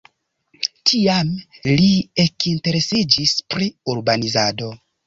Tiame 0.91 1.75
li 1.83 1.91
ekinteresiĝis 2.27 3.39
pri 3.55 3.71
urbanizado. 3.97 4.77